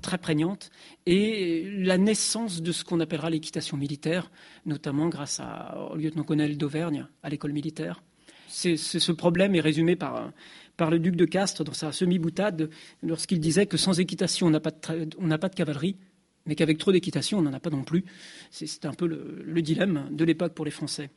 [0.00, 0.70] très prégnante,
[1.06, 4.30] et la naissance de ce qu'on appellera l'équitation militaire,
[4.64, 5.40] notamment grâce
[5.90, 8.00] au lieutenant-colonel d'Auvergne à l'école militaire.
[8.46, 10.30] ce problème est résumé par,
[10.80, 12.70] par le duc de Castres dans sa semi-boutade
[13.02, 14.70] lorsqu'il disait que sans équitation, on n'a pas,
[15.50, 15.96] de cavalerie,
[16.46, 18.06] mais qu'avec trop d'équitation, on n'en a pas non plus.
[18.50, 21.10] C'est un peu le, dilemme de l'époque pour les Français.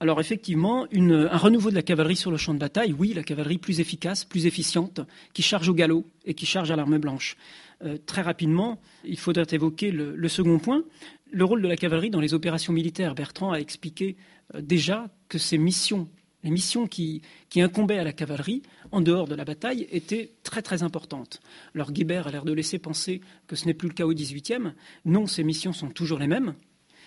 [0.00, 3.58] Alors effectivement, un renouveau de la cavalerie sur le champ de bataille, oui, la cavalerie
[3.58, 5.02] plus efficace, plus efficiente,
[5.34, 7.36] qui charge au galop et qui charge à l'arme blanche.
[7.84, 10.82] Euh, très rapidement, il faudrait évoquer le, second point,
[11.30, 13.14] le rôle de la cavalerie dans les opérations militaires.
[13.14, 14.16] Bertrand a expliqué
[14.54, 16.08] euh, déjà que ces missions
[16.44, 17.22] les missions qui,
[17.56, 21.40] incombaient à la cavalerie, en dehors de la bataille, étaient très très importantes.
[21.74, 24.72] Alors Guibert a l'air de laisser penser que ce n'est plus le cas au XVIIIe.
[25.04, 26.54] Non, ces missions sont toujours les mêmes.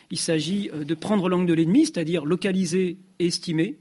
[0.09, 3.77] Il s'agit euh, de prendre l'angle de l'ennemi, c'est-à-dire localiser et estimer.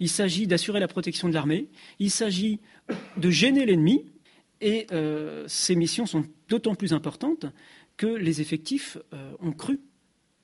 [0.00, 1.68] Il s'agit d'assurer la protection de l'armée.
[1.98, 2.60] Il s'agit
[3.16, 4.04] de gêner l'ennemi.
[4.60, 7.46] Et euh, ces missions sont d'autant plus importantes
[7.96, 9.80] que les effectifs euh, ont cru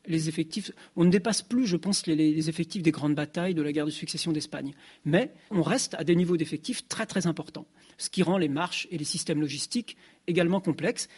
[0.09, 3.73] les effectifs, on ne dépasse plus, je pense, les, effectifs des grandes batailles de la
[3.73, 4.75] guerre de succession d'Espagne.
[5.05, 7.67] Mais on reste à des niveaux d'effectifs très très importants,
[7.99, 11.09] ce qui rend les marches et les systèmes logistiques également complexes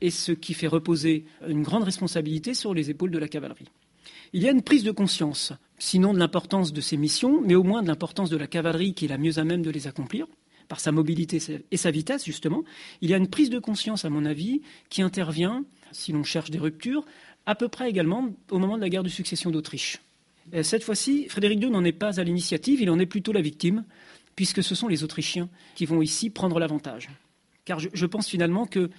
[0.00, 3.68] et ce qui fait reposer une grande responsabilité sur les épaules de la cavalerie.
[4.32, 7.64] Il y a une prise de conscience, sinon de l'importance de ces missions, mais au
[7.64, 10.26] moins de l'importance de la cavalerie qui est la mieux à même de les accomplir
[10.70, 11.38] par sa mobilité
[11.72, 12.62] et sa vitesse, justement.
[13.00, 16.50] Il y a une prise de conscience, à mon avis, qui intervient, si l'on cherche
[16.50, 17.04] des ruptures,
[17.50, 20.00] à peu près également au moment de la guerre de succession d'Autriche.
[20.62, 23.84] Cette fois-ci, Frédéric II n'en est pas à l'initiative, il en est plutôt la victime,
[24.36, 27.08] puisque ce sont les Autrichiens qui vont ici prendre l'avantage.
[27.64, 28.90] Car je, pense finalement que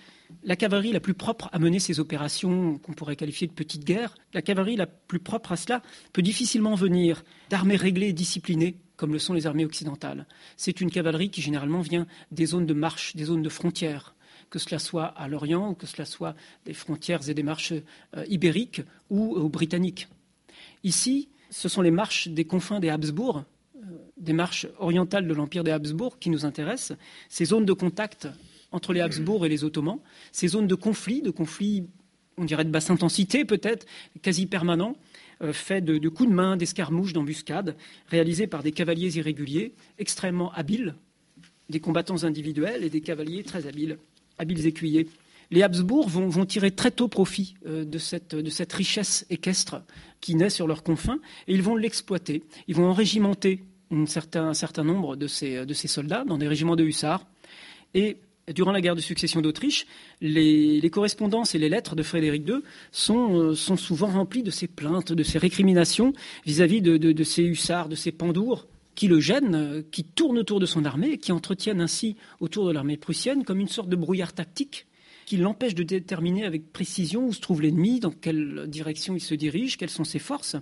[0.43, 4.15] la cavalerie la plus propre à mener ces opérations qu'on pourrait qualifier de petites guerres,
[4.33, 5.81] la cavalerie la plus propre à cela
[6.13, 10.27] peut difficilement venir d'armées réglées et disciplinées comme le sont les armées occidentales.
[10.57, 14.13] C'est une cavalerie qui généralement vient des zones de marche, des zones de frontières,
[14.51, 16.35] que cela soit à l'Orient ou que cela soit
[16.65, 17.73] des frontières et des marches
[18.15, 20.07] euh, ibériques ou, britanniques.
[20.83, 23.45] Ici, ce sont les marches des confins des Habsbourg,
[23.77, 23.79] euh,
[24.17, 26.97] des marches orientales de l'Empire des Habsbourg qui nous intéressent,
[27.29, 28.27] ces zones de contact
[28.71, 29.99] entre les Habsbourg et les Ottomans,
[30.31, 31.87] ces zones de conflit, de conflit,
[32.37, 33.85] on dirait de basse intensité peut-être,
[34.21, 34.97] quasi permanent,
[35.41, 40.95] euh, faits de, coups de main, d'escarmouches, d'embuscades, réalisés par des cavaliers irréguliers extrêmement habiles,
[41.69, 43.97] des combattants individuels et des cavaliers très habiles
[44.41, 45.07] habiles écuyers.
[45.51, 49.81] Les Habsbourg vont, tirer très tôt profit euh, de, cette, richesse équestre
[50.21, 52.43] qui naît sur leurs confins et ils vont l'exploiter.
[52.67, 57.25] Ils vont enrégimenter un certain, nombre de ces, soldats dans des régiments de hussards.
[57.93, 58.17] Et
[58.53, 59.85] durant la guerre de succession d'Autriche,
[60.21, 62.61] les, correspondances et les lettres de Frédéric II
[62.93, 66.13] sont, euh, souvent remplies de ces plaintes, de ces récriminations
[66.45, 70.65] vis-à-vis de, ces hussards, de ces pandours qui le gênent, euh, qui tournent autour de
[70.65, 74.87] son armée qui entretiennent ainsi autour de l'armée prussienne comme une sorte de brouillard tactique
[75.25, 79.33] qui l'empêche de déterminer avec précision où se trouve l'ennemi, dans quelle direction il se
[79.33, 80.57] dirige, quelles sont ses forces.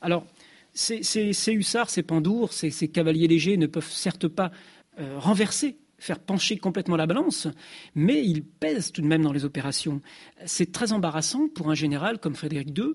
[0.00, 0.26] Alors,
[0.74, 4.50] ces, hussards, ces pandours, ces, cavaliers légers ne peuvent certes pas
[4.98, 7.46] euh, renverser, faire pencher complètement la balance,
[7.94, 10.00] mais ils pèsent tout de même dans les opérations.
[10.44, 12.94] C'est très embarrassant pour un général comme Frédéric II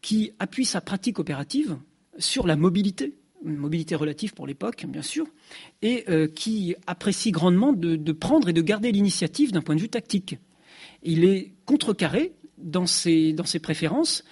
[0.00, 1.76] qui appuie sa pratique opérative
[2.18, 3.14] sur la mobilité
[3.54, 5.26] mobilité relative pour l'époque, bien sûr,
[5.82, 9.88] et euh, qui apprécie grandement de, prendre et de garder l'initiative d'un point de vue
[9.88, 10.36] tactique.
[11.02, 14.24] Il est contrecarré dans ses, dans ses préférences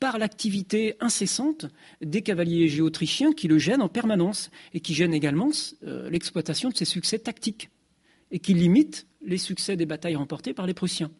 [0.00, 1.66] par l'activité incessante
[2.00, 5.50] des cavaliers légers autrichiens qui le gênent en permanence et qui gênent également
[5.84, 7.68] euh, l'exploitation de ses succès tactiques
[8.30, 11.10] et qui limitent les succès des batailles remportées par les Prussiens.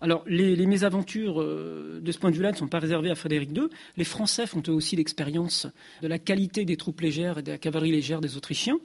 [0.00, 3.50] Alors, les, mésaventures euh, de ce point de vue-là ne sont pas réservées à Frédéric
[3.56, 3.64] II.
[3.96, 5.66] Les Français font eux aussi l'expérience
[6.02, 8.78] de la qualité des troupes légères et de la cavalerie légère des Autrichiens.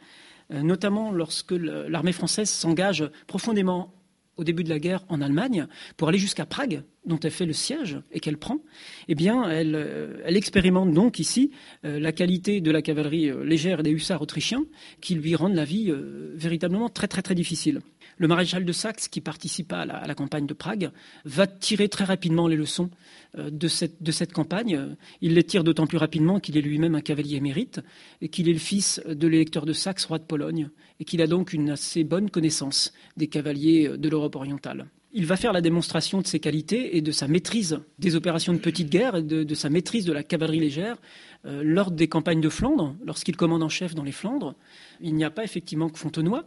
[0.50, 3.94] notamment lorsque l'armée française s'engage profondément
[4.38, 7.54] au début de la guerre en Allemagne, pour aller jusqu'à Prague, dont elle fait le
[7.54, 8.60] siège et qu'elle prend,
[9.08, 11.52] eh bien, elle, euh, expérimente donc ici
[11.86, 14.66] euh, la qualité de la cavalerie euh, légère des hussards autrichiens,
[15.02, 15.94] qui lui rendent la vie
[16.34, 17.82] véritablement très très très difficile.
[18.18, 20.92] Le maréchal de Saxe, qui participa à la, campagne de Prague,
[21.26, 22.90] va tirer très rapidement les leçons
[23.38, 24.96] de cette, de cette campagne.
[25.22, 27.82] Il les tire d'autant plus rapidement qu'il est lui-même un cavalier émérite
[28.22, 31.28] et qu'il est le fils de l'électeur de Saxe, roi de Pologne, et qu'il a
[31.28, 34.88] donc une assez bonne connaissance des cavaliers de l'Europe orientale.
[35.18, 38.58] Il va faire la démonstration de ses qualités et de sa maîtrise des opérations de
[38.58, 40.98] petite guerre et de, sa maîtrise de la cavalerie légère
[41.46, 44.56] euh, lors des campagnes de Flandre, lorsqu'il commande en chef dans les Flandres.
[45.00, 46.44] Il n'y a pas effectivement que Fontenoy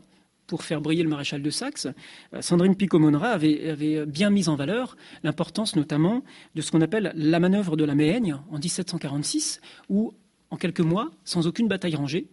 [0.49, 1.87] pour faire briller le maréchal de Saxe.
[2.35, 6.25] Euh, Sandrine Picot-Monra avait, avait, bien mis en valeur l'importance notamment
[6.57, 10.13] de ce qu'on appelle la manœuvre de la Méhaigne en 1746, où
[10.51, 12.27] en quelques mois, sans aucune bataille rangée,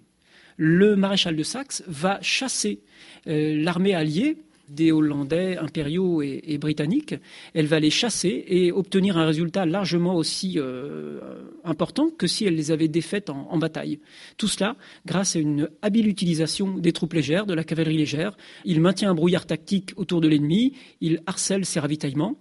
[0.57, 2.81] le maréchal de Saxe va chasser
[3.27, 4.37] euh, l'armée alliée
[4.69, 7.15] des Hollandais impériaux et, britanniques.
[7.53, 11.19] Elle va les chasser et obtenir un résultat largement aussi euh,
[11.63, 13.99] important que si elle les avait défaites en, bataille.
[14.37, 14.75] Tout cela
[15.05, 18.35] grâce à une habile utilisation des troupes légères, de la cavalerie légère.
[18.63, 22.37] Il maintient un brouillard tactique autour de l'ennemi, il harcèle ses ravitaillements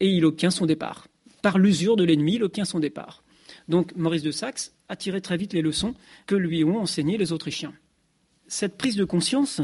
[0.00, 1.08] et il obtient son départ.
[1.42, 3.22] Par l'usure de l'ennemi, il obtient son départ.
[3.68, 5.94] Donc Maurice de Saxe a tiré très vite les leçons
[6.26, 7.72] que lui ont enseignées les Autrichiens.
[8.48, 9.60] Cette prise de conscience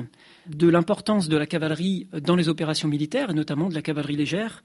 [0.46, 4.62] de l'importance de la cavalerie dans les opérations militaires, et notamment de la cavalerie légère,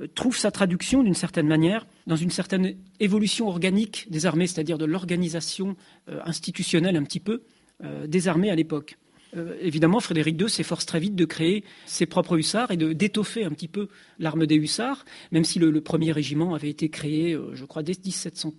[0.00, 4.76] euh, trouve sa traduction d'une certaine manière dans une certaine évolution organique des armées, c'est-à-dire
[4.76, 5.76] de l'organisation
[6.08, 7.44] euh, institutionnelle un petit peu
[7.84, 8.98] euh, des armées à l'époque.
[9.60, 13.68] évidemment, Frédéric II s'efforce très vite de créer ses propres hussards et d'étoffer un petit
[13.68, 13.88] peu
[14.18, 17.94] l'arme des hussards, même si le, le, premier régiment avait été créé, je crois, dès
[17.94, 18.54] 1700,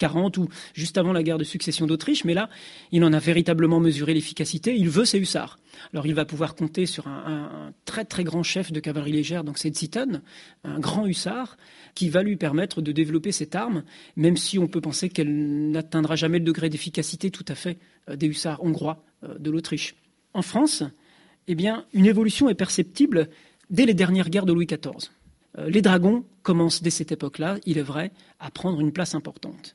[0.00, 2.48] 40 ou juste avant la guerre de succession d'Autriche, mais là,
[2.90, 4.74] il en a véritablement mesuré l'efficacité.
[4.74, 5.58] Il veut ses hussards.
[5.92, 9.58] Alors, il va pouvoir compter sur un, très très grand chef de cavalerie légère, donc
[9.58, 10.22] c'est Zieten,
[10.64, 11.56] un grand hussard,
[11.94, 13.84] qui va lui permettre de développer cette arme,
[14.16, 18.16] même si on peut penser qu'elle n'atteindra jamais le degré d'efficacité tout à fait euh,
[18.16, 19.94] des hussards hongrois euh, de l'Autriche.
[20.32, 20.82] En France,
[21.46, 23.28] eh bien, une évolution est perceptible
[23.70, 25.10] dès les dernières guerres de Louis XIV.
[25.58, 29.74] Euh, les dragons commencent dès cette époque-là, il est vrai, à prendre une place importante.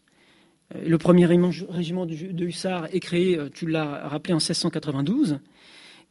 [0.73, 5.39] Euh, le premier régiment de hussards est créé, euh, tu l'as rappelé, en 1692,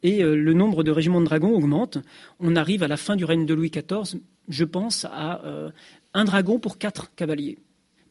[0.02, 1.98] et euh, le nombre de régiments de dragons augmente.
[2.40, 5.40] On arrive à la fin du règne de Louis XIV, je pense, à
[6.12, 7.58] un dragon pour quatre cavaliers.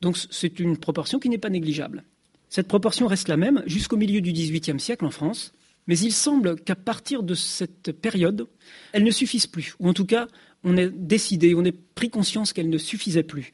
[0.01, 2.03] Donc c'est une proportion qui n'est pas négligeable.
[2.49, 5.53] Cette proportion reste la même jusqu'au milieu du XVIIIe siècle en France,
[5.87, 8.47] mais il semble qu'à partir de cette période,
[8.93, 10.27] elle ne suffise plus, ou en tout cas,
[10.63, 13.51] on est décidé, on est pris conscience qu'elle ne suffisait plus.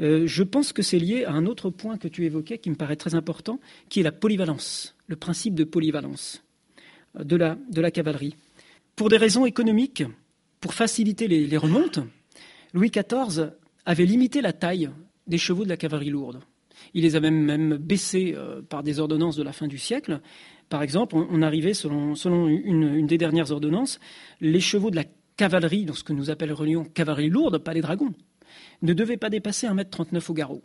[0.00, 2.74] Euh, je pense que c'est lié à un autre point que tu évoquais qui me
[2.74, 6.44] paraît très important, qui est la polyvalence, le principe de polyvalence
[7.18, 8.36] euh, de la, cavalerie.
[8.94, 10.04] Pour des raisons économiques,
[10.60, 12.00] pour faciliter les, remontes,
[12.74, 13.52] Louis XIV
[13.86, 14.90] avait limité la taille
[15.26, 16.40] des chevaux de la cavalerie lourde.
[16.92, 20.20] Il les avait même baissés euh, par des ordonnances de la fin du siècle.
[20.68, 23.98] Par exemple, on, arrivait, selon, selon une, une, des dernières ordonnances,
[24.40, 25.04] les chevaux de la
[25.36, 28.12] cavalerie, dans ce que nous appellerions cavalerie lourde, pas les dragons,
[28.82, 30.62] ne devait pas dépasser 1m39 au garrot,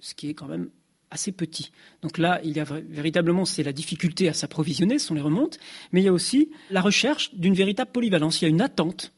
[0.00, 0.70] ce qui est quand même
[1.10, 1.70] assez petit.
[2.00, 5.58] Donc là, il y a véritablement, c'est la difficulté à s'approvisionner, ce sont les remontes,
[5.92, 8.40] mais il y a aussi la recherche d'une véritable polyvalence.
[8.40, 9.12] Il y a une attente.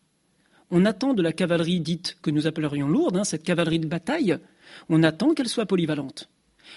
[0.70, 4.38] On attend de la cavalerie dite que nous appellerions lourde, hein, cette cavalerie de bataille,
[4.88, 6.28] on attend qu'elle soit polyvalente.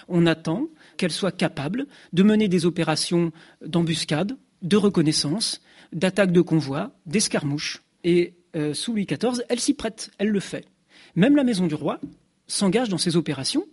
[0.06, 3.32] On attend qu'elle soit capable de mener des opérations
[3.64, 5.60] d'embuscade, de reconnaissance,
[5.92, 7.82] d'attaque de convoi, d'escarmouche.
[8.04, 10.66] Et euh, sous Louis XIV, elle s'y prête, elle le fait.
[11.18, 11.98] Même la maison du roi
[12.46, 13.64] s'engage dans ces opérations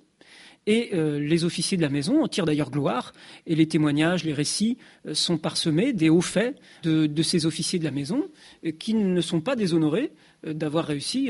[0.66, 3.14] et euh, les officiers de la maison en tirent d'ailleurs gloire,
[3.46, 7.84] et les témoignages, les récits euh, sont parsemés des hauts faits de, ces officiers de
[7.84, 8.24] la maison
[8.66, 10.12] euh, qui ne sont pas déshonorés
[10.44, 11.30] d'avoir réussi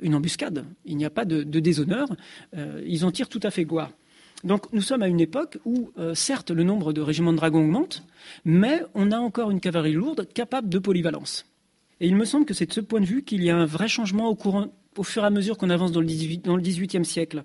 [0.00, 0.64] une embuscade.
[0.86, 2.08] Il n'y a pas de, de déshonneur,
[2.86, 3.92] ils en tirent tout à fait gloire.
[4.44, 8.02] Donc nous sommes à une époque où, certes, le nombre de régiments de dragons augmente,
[8.46, 11.44] mais on a encore une cavalerie lourde capable de polyvalence.
[12.00, 13.66] Et il me semble que c'est de ce point de vue qu'il y a un
[13.66, 17.44] vrai changement au courant au fur et à mesure qu'on avance dans le, 18, siècle,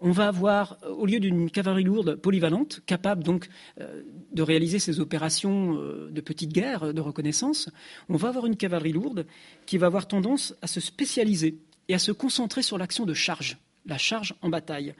[0.00, 3.48] on va avoir, au lieu d'une cavalerie lourde polyvalente, capable donc
[3.80, 7.70] euh, de réaliser ces opérations euh, de petite guerre, de reconnaissance,
[8.08, 9.26] on va avoir une cavalerie lourde
[9.66, 11.58] qui va avoir tendance à se spécialiser
[11.88, 14.94] et à se concentrer sur l'action de charge, la charge en bataille.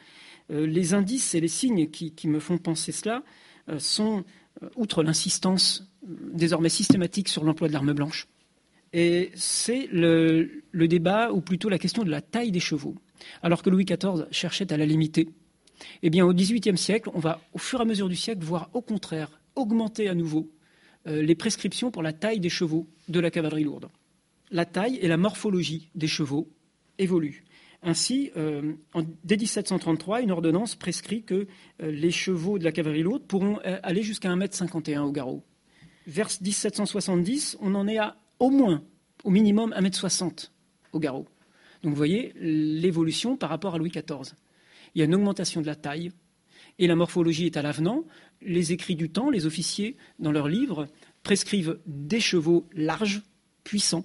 [0.50, 3.22] Euh, les indices et les signes qui, me font penser cela
[3.78, 4.24] sont,
[4.76, 8.26] outre l'insistance désormais systématique sur l'emploi de l'arme blanche,
[8.92, 12.94] c'est le, débat, ou plutôt la question de la taille des chevaux.
[13.42, 15.28] Alors que Louis XIV cherchait à la limiter,
[16.02, 18.70] eh bien, au XVIIIe siècle, on va, au fur et à mesure du siècle, voir
[18.72, 20.50] au contraire augmenter à nouveau
[21.06, 23.88] euh, les prescriptions pour la taille des chevaux de la cavalerie lourde.
[24.50, 26.48] La taille et la morphologie des chevaux
[26.98, 27.44] évoluent.
[27.82, 28.72] Ainsi, euh,
[29.24, 31.46] dès 1733, une ordonnance prescrit que
[31.82, 35.44] euh, les chevaux de la cavalerie lourde pourront aller jusqu'à 1m51 au garrot.
[36.06, 38.82] Vers 1770, on en est à au moins,
[39.24, 40.50] au minimum, 1m60
[40.92, 41.26] au garrot.
[41.82, 44.34] Donc vous voyez l'évolution par rapport à Louis XIV.
[44.94, 46.10] Il y a une augmentation de la taille
[46.78, 48.04] et la morphologie est à l'avenant.
[48.40, 50.88] Les écrits du temps, les officiers, dans leurs livres,
[51.22, 53.22] prescrivent des chevaux larges,
[53.64, 54.04] puissants,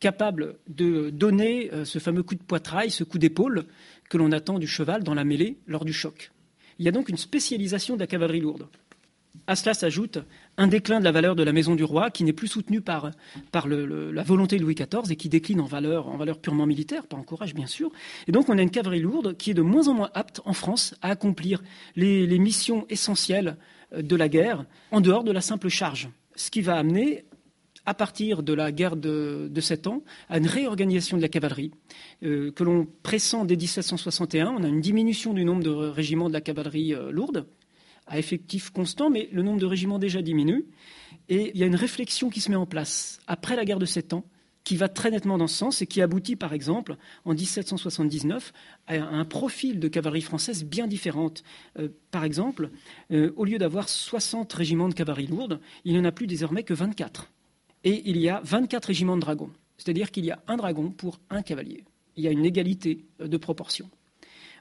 [0.00, 3.64] capables de donner euh, ce fameux coup de poitrail, ce coup d'épaule
[4.08, 6.32] que l'on attend du cheval dans la mêlée lors du choc.
[6.78, 8.68] Il y a donc une spécialisation de la cavalerie lourde.
[9.46, 10.18] À cela s'ajoute
[10.56, 13.10] un déclin de la valeur de la maison du roi qui n'est plus soutenu par,
[13.52, 17.16] la volonté de Louis XIV et qui décline en valeur, en valeur purement militaire, pas
[17.16, 17.90] en courage bien sûr.
[18.28, 20.52] Et donc on a une cavalerie lourde qui est de moins en moins apte en
[20.52, 21.62] France à accomplir
[21.96, 23.56] les, missions essentielles
[23.94, 26.08] euh, de la guerre en dehors de la simple charge.
[26.36, 27.24] Ce qui va amener
[27.84, 31.72] à partir de la guerre de, Sept Ans, à une réorganisation de la cavalerie,
[32.22, 34.54] euh, que l'on pressent dès 1761.
[34.56, 37.46] On a une diminution du nombre de régiments de la cavalerie euh, lourde,
[38.12, 40.66] à effectif constant, mais le nombre de régiments déjà diminue.
[41.30, 43.86] Et il y a une réflexion qui se met en place après la guerre de
[43.86, 44.26] Sept Ans,
[44.64, 48.52] qui va très nettement dans ce sens et qui aboutit, par exemple, en 1779,
[48.86, 51.42] à un profil de cavalerie française bien différente.
[51.78, 52.70] Euh, par exemple,
[53.12, 56.64] euh, au lieu d'avoir 60 régiments de cavalerie lourde, il n'y en a plus désormais
[56.64, 57.32] que 24.
[57.84, 59.50] Et il y a 24 régiments de dragons.
[59.78, 61.84] C'est-à-dire qu'il y a un dragon pour un cavalier.
[62.16, 63.88] Il y a une égalité euh, de proportion.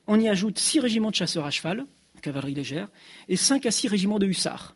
[0.07, 1.85] On y ajoute six régiments de chasseurs à cheval,
[2.21, 2.89] cavalerie légère,
[3.27, 4.75] et 5 à 6 régiments de hussards.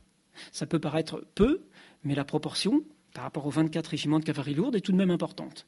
[0.51, 1.61] Ça peut paraître peu,
[2.03, 5.11] mais la proportion, par rapport aux 24 régiments de cavalerie lourde, est tout de même
[5.11, 5.65] importante.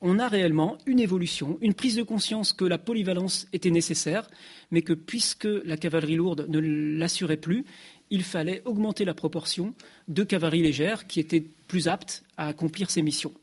[0.00, 4.30] On a réellement une évolution, une prise de conscience que la polyvalence était nécessaire,
[4.70, 7.64] mais que puisque la cavalerie lourde ne l'assurait plus,
[8.10, 9.74] il fallait augmenter la proportion
[10.06, 13.34] de cavalerie légère qui était plus apte à accomplir ces missions.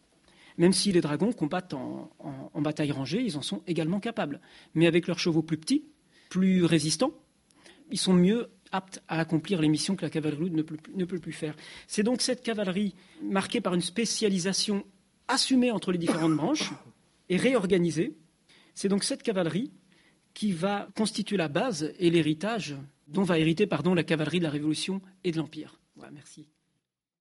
[0.57, 4.39] Même si les dragons combattent en, en bataille rangée, ils en sont également capables.
[4.73, 5.83] Mais avec leurs chevaux plus petits,
[6.29, 7.11] plus résistants,
[7.91, 11.19] ils sont mieux aptes à accomplir les missions que la cavalerie ne peut, ne peut
[11.19, 11.55] plus faire.
[11.87, 14.83] C'est donc cette cavalerie marquée par une spécialisation
[15.27, 16.71] assumée entre les différentes branches
[17.29, 18.15] et réorganisée.
[18.73, 19.71] C'est donc cette cavalerie
[20.33, 22.75] qui va constituer la base et l'héritage
[23.07, 25.79] dont va hériter pardon, la cavalerie de la Révolution et de l'Empire.
[26.11, 26.47] merci.